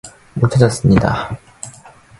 [0.33, 1.37] 못 찾았습니다.